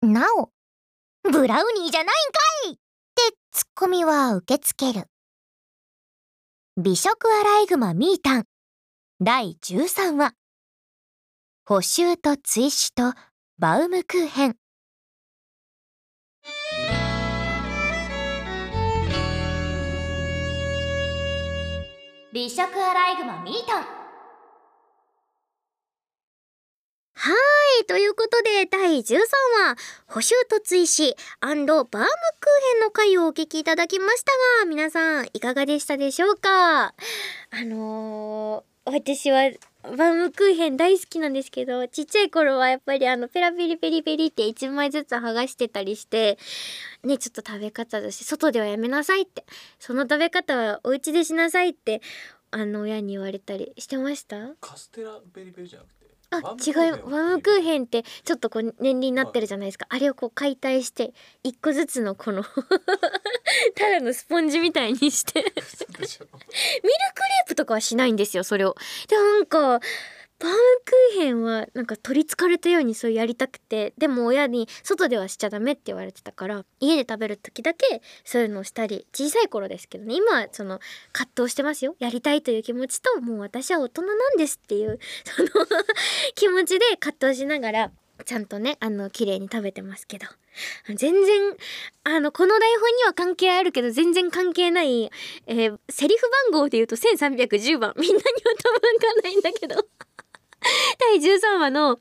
[0.00, 0.55] なお、
[1.30, 2.14] ブラウニーじゃない
[2.68, 5.06] んかいってツッコミは受け付ける。
[6.76, 8.44] 美食アライグマミータン
[9.20, 10.34] 第13話
[11.64, 13.14] 補修と追試と
[13.58, 14.56] バウムクーヘン。
[22.32, 24.05] 美食アライグマミータン
[27.26, 27.32] は
[27.82, 32.06] い、ということで、第13話、補修と追試バームクーヘ
[32.78, 36.84] ンの回をお聞きいただきましたが、皆さん、いかがでしたでしょうか？
[36.86, 36.94] あ
[37.64, 39.50] のー、私は、
[39.82, 46.38] バームクーヘン大好きなんですけど、ちっちゃい頃はやっぱりあの、ペラペリペリペリって1枚ずつ剥がしてたりして、
[47.02, 49.44] ね、ちょっと食べ方だし、外ではやめなさいって、
[49.80, 52.02] その食べ方はお家でしなさいって、
[52.52, 54.36] あの、親に言われたりしてました？
[54.60, 62.42] カステラベリベリじゃなくてあ違うバウムクーヘンってちょっとこう年輪になってるじゃないですか、あれをこう解体して一個ずつのこの
[63.74, 65.40] ただのスポンジみたいにして。
[65.44, 68.76] ミルクレープとかはしないんですよそれを。
[69.08, 69.80] でもなんか
[70.38, 80.80] バウムクーヘンはなんか取りつかれたようにそうやりたくてでも親に外ではしちゃダメって言われてたから家で食べる時だけそういうのをしたり小さい頃ですけどね今はその
[81.12, 81.96] 葛藤してますよ。
[81.98, 85.48] やりたいという気持ちともう私は大人なんですっていう その
[86.34, 87.90] 気持ちで葛藤しながら
[88.24, 90.26] ちゃんとねあの綺麗に食べてますけど。
[90.94, 91.54] 全然
[92.04, 95.10] あのこの台本には関係あるけど全然関係ない、
[95.46, 97.92] えーセリフ番号で言うと1310番。
[97.96, 98.22] みんなには
[98.58, 99.86] 多分わかんないんだけど。
[100.98, 102.00] 第13話の4個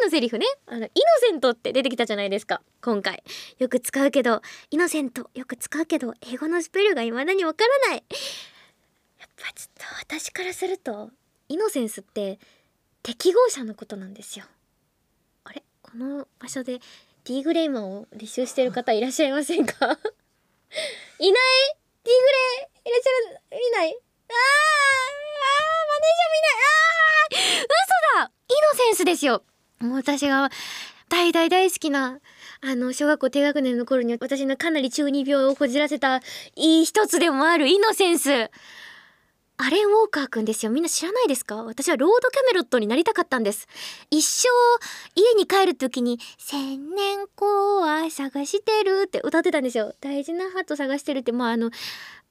[0.00, 0.46] 目のセリフね。
[0.66, 2.62] あのイノセントって出てきたじゃないですか。
[2.82, 3.22] 今回。
[3.58, 8.04] よく使うけどイノセントよく使うけど英語のスペルが未だにわからない。
[9.18, 11.10] やっぱちょっと私からすると
[11.48, 12.38] イノセンスって
[13.02, 14.46] 適合者のことなんですよ。
[15.44, 15.62] あれ？
[15.82, 16.80] この場所で
[17.24, 19.74] D グレイマンを履修してる方いらっしゃいませんか？
[19.86, 20.00] いない
[22.04, 22.90] ?D グレイ？
[22.90, 23.90] いらっしゃるいない？
[23.90, 25.75] あーあー！
[25.96, 26.60] マネージャーもいない。
[27.16, 28.32] あー嘘だ。
[28.48, 29.42] イノセンスですよ。
[29.80, 30.50] もう私が
[31.08, 32.18] 大大大好きな
[32.60, 36.20] あの小学校低学年の頃に私のかなり中二病をこじらせた
[36.56, 38.50] いい一つでもあるイノセンス。
[39.58, 40.70] アレン・ウォーカーくんですよ。
[40.70, 41.62] みんな知らないですか？
[41.64, 43.66] 私はロードキャメロットになりたかったんです。
[44.10, 44.48] 一生
[45.14, 49.94] 家に帰る時に「千年子は探してる」って歌ってたんですよ。
[50.00, 51.70] 大事なハート探してるってまああの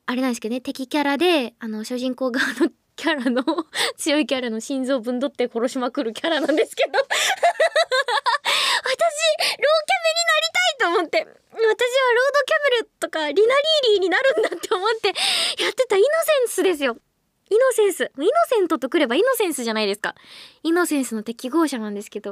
[0.05, 0.61] あれなんですけどね。
[0.61, 3.43] 敵キャラであの主人公側のキャラの
[3.97, 6.91] 強いキャラの心臓ぶんどって殺しまくるキャラなんですけど。
[6.99, 9.59] 私ローキャ
[10.03, 11.19] メになりたいと思って。
[11.19, 11.29] 私は
[11.61, 11.77] ロード
[12.45, 15.07] キャメロットとかリナリーリーになるんだって思って
[15.63, 16.97] やってたイノセンスですよ。
[17.49, 18.03] イノセンス。
[18.03, 20.15] イノセントとくればイノセンスじゃないですか。
[20.63, 22.31] イノセンスの適合者なんですけど。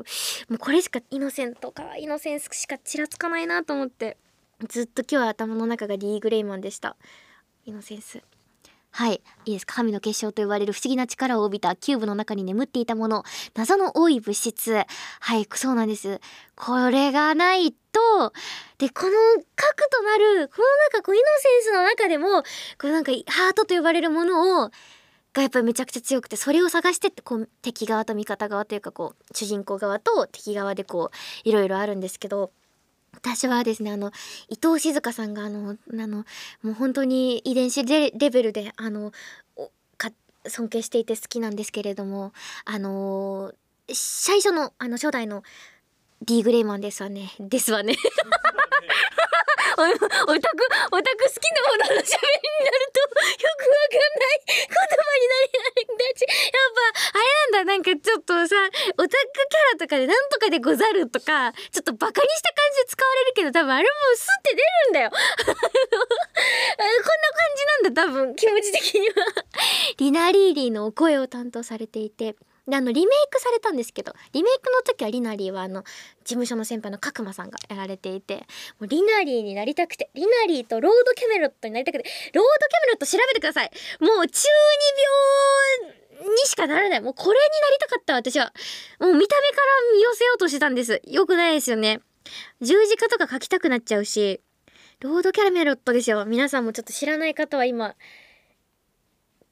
[0.49, 4.17] もうこれしかイノセントかイノセンスしかちらつかないなと思って。
[4.67, 6.95] ずっと今日は頭の中が D.Gray-man でした。
[7.65, 8.21] イノセンス。
[8.95, 9.21] はい。
[9.45, 9.73] いいですか？
[9.77, 13.23] 神の結晶と呼ばれる不思議な力を帯びたキューブの中に眠っていたもの。
[13.55, 14.85] 謎の多い物質。
[15.19, 15.47] はい。
[15.55, 16.21] そうなんです。
[16.55, 18.33] これがないと
[18.77, 19.11] でこの
[19.55, 22.43] 核となるこの中こうイノセンスの中でも
[22.79, 24.69] こうなんかハートと呼ばれるものを
[25.33, 31.09] がやっぱりめちゃくちゃ強くてそれを探してってこう敵側と味方側というかこう主人公側と敵側でこ
[31.45, 32.51] ういろいろあるんですけど。
[33.13, 34.11] 私はですねあの
[34.49, 36.25] 伊藤静香さんがあのあの
[36.61, 39.11] もう本当に遺伝子レベルであの
[40.47, 42.33] 尊敬していて好きなんですけれども
[42.65, 43.53] あの
[43.91, 45.43] 最初のあの初代の
[46.21, 47.31] D グレイマンですわね。
[47.39, 47.95] ですわね。
[49.77, 54.43] オタクオタク好きなものの喋りになるとよくわかんない。
[54.43, 56.23] 言葉になりないんだし。
[56.23, 57.73] やっぱあれなんだ。
[57.73, 65.09] なんかちょっとさオタクキャラとかでなんとかでござるとかちょっとバカにした感じで使われるけど多分あれもスッて出るんだよ。
[65.09, 65.71] こんな感
[67.55, 68.35] じなんだ多分。
[68.35, 69.13] 気持ち的には。
[69.97, 72.35] リナリーリーのお声を担当されていて
[72.67, 75.89] であのリメイクされたんですけどリメイクの時はリナリーはあの事
[76.25, 78.45] 務所の先輩の角間さんがやられていて
[78.79, 83.71] もうリナリーになりたくてリナリーとロードキャメロットになりたくてロードキャメロット調べてください。
[83.99, 84.47] もう中
[85.81, 87.01] 二病にしかならない。
[87.01, 88.53] もうこれになりたかった私は。
[88.99, 91.01] もう見た目から見寄せようとしてたんです。
[91.05, 91.99] よくないですよね。
[92.61, 94.39] 十字架とか書きたくなっちゃうし
[95.01, 96.23] ロードキャメロットですよ。
[96.25, 97.95] 皆さんもちょっと知らない方は今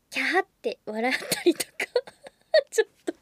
[0.09, 2.20] キャーって笑ったりとか。
[2.71, 3.13] ちょっと。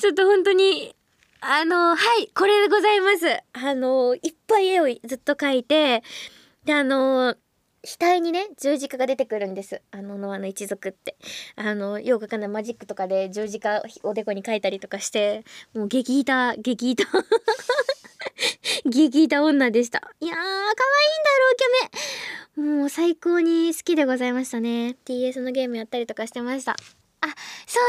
[0.00, 0.94] ちょっと本当に
[1.40, 3.26] あのはいこれでございます。
[3.52, 6.02] あのいっぱい絵をずっと描いて
[6.64, 7.36] であの
[7.84, 9.80] 額にね十字架が出てくるんです。
[9.90, 11.16] あのノアの一族って。
[11.56, 17.06] あのよくわかないマジックとかで十字架おでこに書いたりとかしてもう激痛激痛
[18.84, 20.10] 激痛女でした。
[20.20, 20.58] いやー可愛いんだ
[21.38, 24.96] ろうキャメもう最高に好きでございましたね。
[25.04, 26.74] TS のゲームやったりとかしてました。
[27.20, 27.34] あ、そう
[27.66, 27.80] そ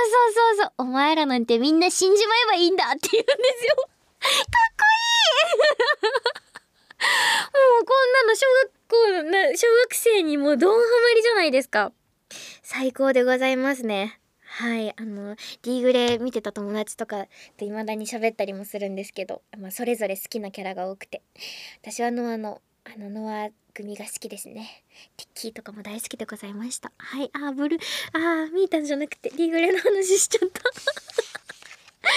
[0.53, 0.73] うそうそう。
[0.79, 3.75] お前らなんてみんな死んじまえばいいんだって言うんですよ。
[3.77, 3.87] かっ
[4.77, 4.85] こ
[6.03, 6.09] いい
[6.99, 10.83] もうこんなの小学校な、小学生にもうドンハマ
[11.15, 11.93] りじゃないですか。
[12.61, 14.19] 最高でございますね。
[14.41, 14.93] はい。
[14.97, 21.21] あの、D グレー見てた友達とかと未だに喋ったりもするんですけど、まあ、それぞれ好きなキャラが多くて。
[21.81, 24.83] 私はノアの、あの、ノア組が好きですね。
[25.15, 26.91] ティッキーとかも大好きでございました。
[26.97, 27.29] はい。
[27.33, 27.79] あー、ブルー、
[28.13, 30.61] あー、ミータンじゃなくて、リーグレの話しちゃった。
[32.01, 32.09] で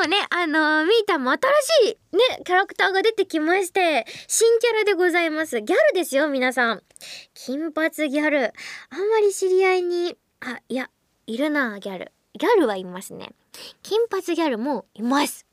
[0.00, 1.40] もね、あのー、ミータンも新
[1.86, 5.62] しいね、キャラクターが出てきまして、新キャラでございます。
[5.62, 6.82] ギャルですよ、皆さん。
[7.32, 8.52] 金髪ギャル。
[8.90, 10.90] あんまり知り合いに、あ、いや、
[11.26, 12.12] いるな、ギャル。
[12.34, 13.30] ギャルはいますね。
[13.82, 15.46] 金髪ギャルもいます。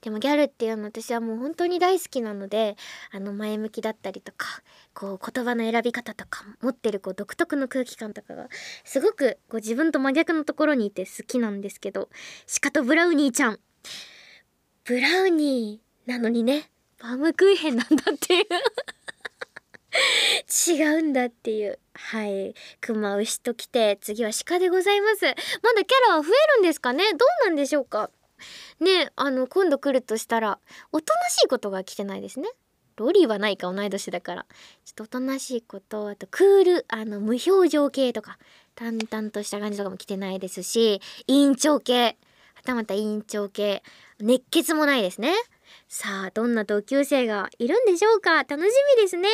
[0.00, 2.76] でもギャルっていうの私はもう本当に大好きなので
[3.10, 4.46] あの前向きだったりとか
[4.94, 8.48] こう言葉の選び方とか持ってるこう独特の空気感とかが
[8.84, 12.08] すごくこう自分と真逆のところにいて好きなんですけど
[12.46, 13.58] シカとブラウニーちゃん。
[14.84, 18.44] ブラウニーなのにねバームクーヘンなんだっていう。
[20.68, 21.78] 違うんだっていう。
[21.94, 22.54] はい。
[22.80, 25.24] 熊牛と来て次は鹿でございます。
[25.24, 25.30] ま
[25.74, 27.04] だキャラは増えるんですかね？
[27.12, 28.10] どうなんでしょうか？
[28.80, 30.58] ねあの今度来るとしたら
[30.92, 32.48] おとなしいことが来てないですね。
[32.96, 34.46] ロリはないか同い年だから。
[34.84, 38.38] ちょっとおとなしいことあとクールあの無表情系とか
[38.74, 42.16] 淡々とした感じとかも来てないですし委員長系。
[42.54, 43.82] はたまた委員長系。
[44.20, 45.32] 熱血もないですね。
[45.88, 48.44] さあどんな同級生がいるんでしょうか。
[48.44, 49.28] 楽しみですね。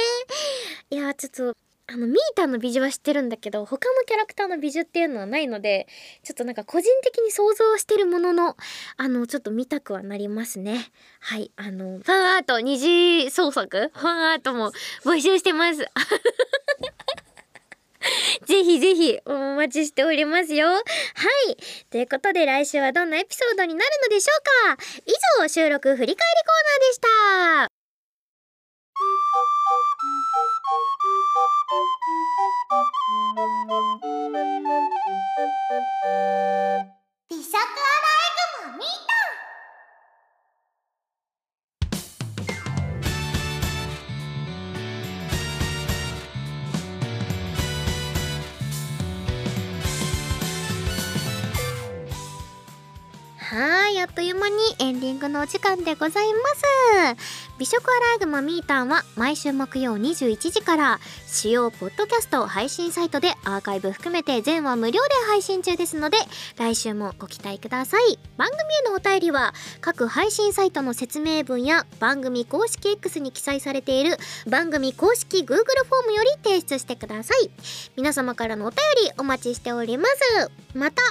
[0.90, 5.88] いやちょっとあのミータの美女は知ってるんだけど他のキャラクターの美女っていうのはないので
[6.22, 8.56] ちょっとなんか個人的に想像してるものの
[8.98, 10.84] あのちょっと見たくはなりますね
[11.20, 13.90] はいあのファンアート二次創作？
[13.94, 14.72] ファンアートも
[15.02, 15.78] 募集してます
[18.44, 20.68] ぜひぜひお待ちしておりますよ。
[20.68, 20.82] はい。
[21.90, 24.32] ということで来週はどんなエピソードになるのでしょ
[24.72, 24.82] うか？
[25.04, 26.16] 以上、収録振り返りコー
[26.70, 27.00] ナーでし
[27.68, 27.77] た。
[55.28, 57.22] のお時間でございます。
[57.58, 66.18] 美食アライグマミータンは毎週木曜21時から主要ポッドキャスト配信サイトでアーカイブ含めて全話無料で配信中ですので
[66.56, 68.18] 来週もご期待ください。
[68.36, 74.16] 番組へのお便りは各配信サイトの説明文や番組公式 X に記載されている
[74.48, 77.50] 番組公式 Google フォームより提出してください。
[77.96, 80.50] 皆様からのお便りお待ちしております。
[80.74, 81.02] また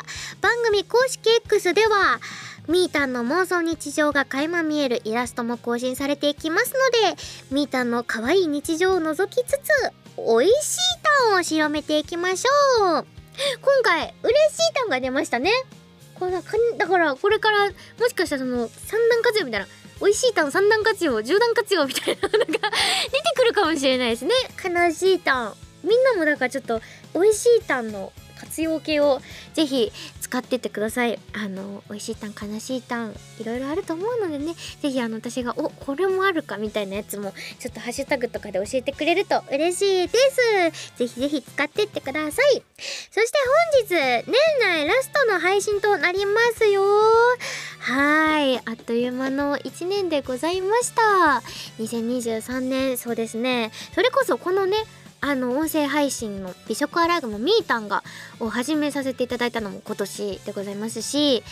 [0.42, 2.20] 番組公式 X では
[2.68, 6.74] みーたんの妄想日常が垣間見えるイラストも更新されていきます
[7.06, 9.70] のでみーたんの可愛い日常を覗きつつ
[10.18, 10.80] 美味しい
[11.30, 13.06] タンを広めていきましょう。
[13.62, 15.52] 今回嬉しいタンが出ましたね。
[16.16, 17.70] これだかだからこれから
[18.00, 19.68] もしかしたらその三段活用みたいな
[20.02, 22.62] 美味しいタン三段活用十段活用みたいなのが出て
[23.36, 24.32] くるかもしれないですね。
[24.64, 25.54] 悲しいタン。
[25.84, 26.82] みんなもだからちょっと
[27.14, 29.22] 美味しいタンの活用系を
[29.54, 29.92] ぜひ
[30.28, 31.18] 使っててください。
[31.34, 34.56] あの美味しいタン悲しいタンいろいろあると思うのでね。
[34.82, 40.18] 是非あの私がおこれもあるかみたいなやつもちょっとハッシュタグとかで教えてくれると嬉しいで
[40.74, 40.98] す。
[40.98, 42.64] ぜひぜひ使ってってください。
[43.10, 43.38] そして
[43.90, 46.84] 本日年内ラストの配信となりますよ。
[47.80, 48.58] はい。
[48.58, 51.42] あっという間の1年でございました。
[51.80, 53.72] 2023年そうですね。
[53.96, 54.76] それこそこのね
[55.20, 58.04] あの音声配信の美食アライグマミータンが
[58.40, 61.44] を始めさせていただいたのも今年でございますし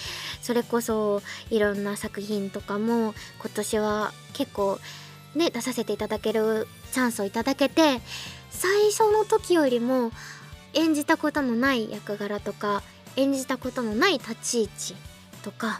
[0.41, 4.79] それこそいろんな作品とかも今年は結構
[5.35, 8.01] ね出させていただけるチャンスをいただけて
[8.51, 10.11] 最初の時よりも
[10.73, 12.83] 演じたことのない役柄とか
[13.15, 14.95] 演じたことのない立ち位置
[15.45, 15.79] とか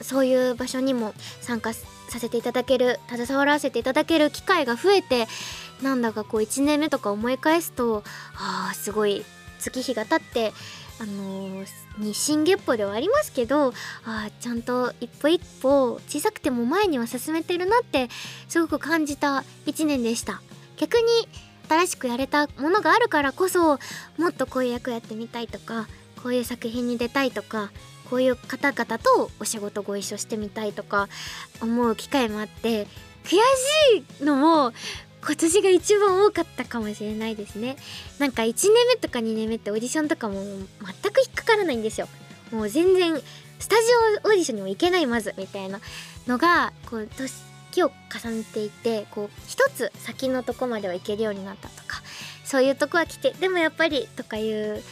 [0.00, 5.28] そういう場所にも参加させていただける携わらせていただける機会が増えて
[5.82, 8.02] なんだかこう1年目とか思い返すと
[8.34, 9.24] あーすごい
[9.58, 10.52] 月日が経って
[10.98, 11.66] あのー
[11.98, 13.74] 日進月歩ではありますけど
[14.06, 18.08] あちゃんと一歩一歩小さくても前には進めてるなって
[18.48, 20.40] すごく感じた1年でした。
[20.78, 21.02] 逆に
[21.68, 23.78] 新しくやれたものがあるからこそ
[24.18, 25.86] もっとこういう役やってみたいとか
[26.22, 27.70] こういう作品に出たいとか
[28.12, 31.08] こういう方々とお仕事ご一緒してみたいとか
[31.62, 32.86] 思う機会もあって
[33.24, 34.74] 悔しいのも
[35.24, 37.76] 今年が一番多かったかもしれないですね。
[38.18, 40.44] なんか1年目とか2年目ってオーディションとかも全
[41.10, 42.08] く引っかからないんですよ。
[42.50, 43.18] もう全然
[43.58, 43.82] スタジ
[44.24, 45.80] オオーディションにも行けないまずみたいな
[46.26, 52.02] のがこう時を重ねていてこう一つ先のとこまでは行けるようになったとか
[52.44, 54.82] そういうとこは来てでもやっぱりとかいう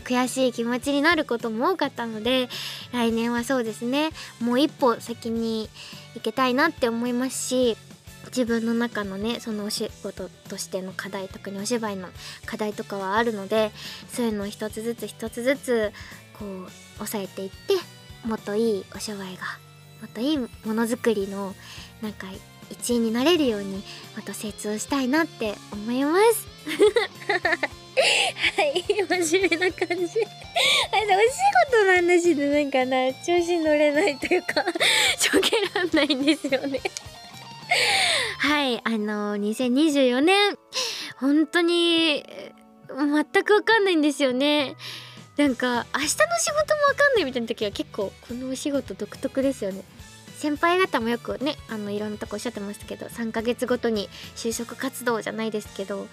[0.00, 2.48] と悔しい気持ちになることも多かったので
[2.92, 5.68] 来年はそうですねもう一歩先に
[6.14, 7.76] 行けたいなって思いますし
[8.26, 12.08] 自分の中のねそのお仕事としての課題特にお芝居の
[12.46, 13.72] 課題とかはあるので
[14.08, 15.92] そういうのを一つずつ一つずつ
[16.38, 17.74] こう抑えていって
[18.26, 19.42] もっといいお芝居が
[20.02, 21.54] もっといいものづくりの
[22.02, 22.26] なんか
[22.70, 23.82] 一員になれるように
[24.14, 26.46] また成長したいなって思います。
[28.56, 29.94] はい真面目な感じ。
[29.94, 31.28] あれお仕
[31.70, 34.64] 事の話でなんかな調子乗れないというか
[35.18, 36.80] ちょけらんないんですよね。
[38.38, 40.56] はいあの2024年
[41.18, 42.24] 本当に
[42.88, 44.76] 全くわかんないんですよね。
[45.36, 49.82] なんか明日の仕事もわかんないみたいな時は結構このお仕事独特ですよね。
[50.38, 56.06] 先輩方もよくねあのいろんなとこおっしゃってましたけど3ヶ月ごとに就職活動じゃないですけど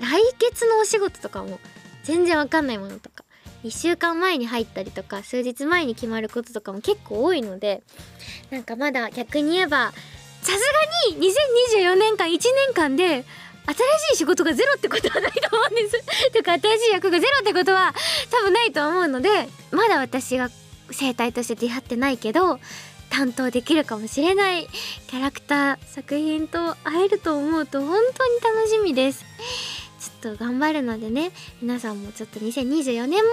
[0.00, 1.58] 来月のお仕事とかも
[2.04, 3.24] 全然わかんないものとか
[3.64, 7.82] 1週間前に入ったりとか数日前に決まることとかも結構多いので
[8.50, 9.92] なんかまだ逆に言えば
[10.42, 10.58] さす
[11.10, 13.24] がに2024年間1年間で
[13.66, 13.74] 新
[14.10, 16.04] しい仕事がゼロってことはないと思うんです。
[16.30, 17.94] てか新しい役がゼロってことは
[18.30, 20.50] 多分ないと思うのでまだ私が
[20.92, 22.60] 生態として出会ってないけど
[23.10, 24.68] 担当できるかもしれない
[25.08, 29.24] キャラクター作品と会えると思うと本当に楽しみです。
[30.06, 33.30] ちょっと頑張るのでね皆さんもちょっと2024年も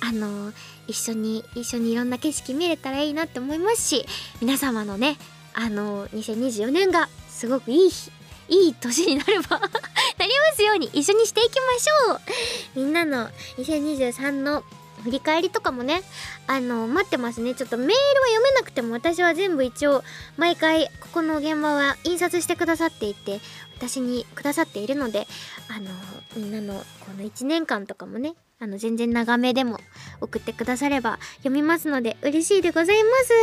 [0.00, 0.52] あの
[0.86, 4.06] 一緒に一緒にいろんな景色見れたらいいなって思いますし
[4.40, 5.16] 皆様のね
[5.54, 8.10] あの2024年がすごくいい日
[8.48, 9.58] いい年になれば
[10.18, 12.20] なりますように一緒にしていきましょう。
[12.76, 14.62] みんなの2023の
[15.04, 16.02] 振り返りとかもね
[16.46, 17.54] あの待ってますね。
[17.54, 17.96] ちょっとメールは
[18.28, 20.02] 読めなくても私は全部一応
[20.36, 23.40] 毎回ここの現場は印刷してくださっていて
[23.76, 25.26] 私にくださっているので
[25.68, 25.90] あの
[26.36, 29.78] みんなのこの1年間とかもねあの全然長めでも
[30.24, 33.34] 送ってくだされば読みますので嬉しいでございます、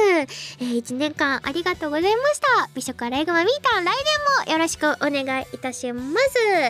[0.59, 2.69] えー、1年間ありがとうございました。
[2.75, 3.93] 美食アライグマミータン来
[4.45, 6.37] 年もよろしくお願いいたします。
[6.47, 6.69] は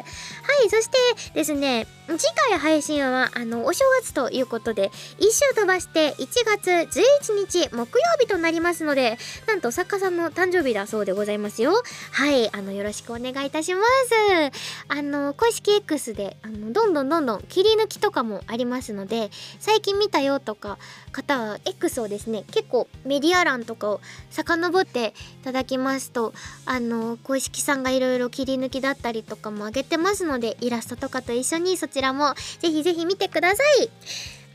[0.66, 0.97] いそして
[1.34, 2.18] ですね次
[2.49, 4.91] 回配信はあのお正月ということで1
[5.32, 11.74] 週飛ばして1月11日木曜日となりますのでなんと作家さんの誕生日だそうでございますよ。
[12.12, 14.51] はいあのよろしくお願いいたします。
[14.88, 20.80] あの公式 X であのどんどんどんどん切り抜きとかもありますので最近見たよとか
[21.12, 26.34] 方は X をですね結構メディア欄とかを遡っていただきますと
[26.66, 33.89] あの公式さんがいろいろ切り抜きだったりとかも上げてますのでイラストとかと一緒にそちらもぜひぜひ見てください。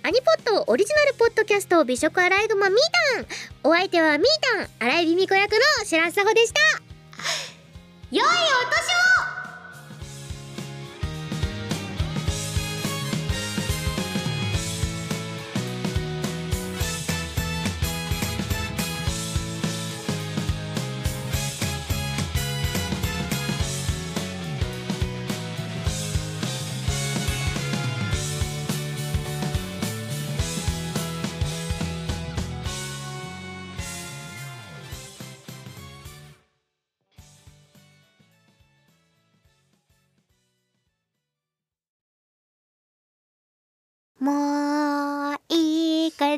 [0.02, 2.78] アニポッドオリジナルポッドキャスト美食アライグマミー
[3.16, 3.26] タン。
[3.64, 4.26] お相手はミー
[4.78, 6.60] タン荒井美美子役の白砂子でした。
[8.12, 8.30] 良いお年
[9.32, 9.35] を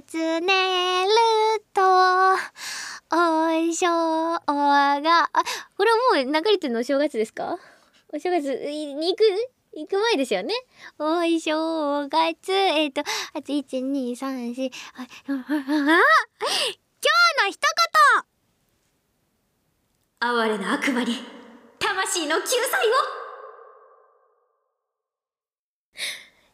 [0.09, 1.11] つねる
[1.75, 1.83] と、
[3.11, 5.31] お正が、あ、
[5.77, 7.59] これもう流れてるのお正月ですか？
[8.15, 9.23] お正月に行く？
[9.75, 10.55] 行く前ですよね？
[10.99, 15.51] おい正月、えっ、ー、と、あと、1、2、3、4、あ、今日の
[17.51, 17.59] 一
[20.21, 21.17] 言哀れな悪魔に、
[21.79, 22.59] 魂の救済を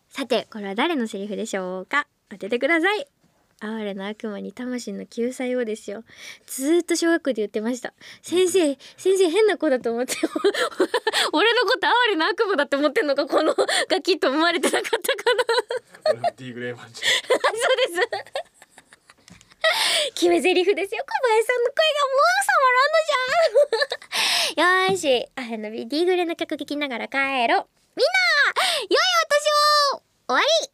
[0.09, 3.14] さて、これは誰のセリフでしょうか当ててください。
[3.61, 6.05] 哀れな悪魔に魂の救済をですよ。
[6.47, 7.93] ずーっと小学校で言ってました。
[8.23, 10.15] 先生、先生変な子だと思って、
[11.33, 13.55] 俺のこと哀れな悪魔だって思ってんのか、この
[13.89, 15.45] ガキと思われてなかったかな。
[16.15, 17.35] そう
[17.95, 18.45] です。
[20.15, 21.05] 決め台詞ですよ。
[21.05, 24.91] 小林さんの声がもうさまらんのじゃん。
[24.91, 27.25] よーし、あの、D グレの曲聴きながら帰ろう。
[27.29, 27.63] みんな、
[28.83, 30.74] 良いお年を終わり